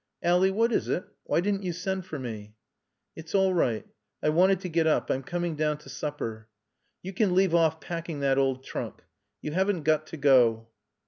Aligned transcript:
"Ally, 0.23 0.49
what 0.49 0.71
is 0.71 0.87
it? 0.89 1.03
Why 1.25 1.41
didn't 1.41 1.61
you 1.61 1.71
send 1.73 2.07
for 2.07 2.17
me?" 2.17 2.55
"It's 3.15 3.35
all 3.35 3.53
right. 3.53 3.85
I 4.23 4.29
wanted 4.29 4.59
to 4.61 4.67
get 4.67 4.87
up. 4.87 5.11
I'm 5.11 5.21
coming 5.21 5.55
down 5.55 5.77
to 5.77 5.89
supper. 5.89 6.47
You 7.03 7.13
can 7.13 7.35
leave 7.35 7.53
off 7.53 7.79
packing 7.79 8.19
that 8.21 8.39
old 8.39 8.63
trunk. 8.63 9.03
You 9.43 9.51
haven't 9.51 9.83
got 9.83 10.07
to 10.07 10.17
go." 10.17 10.69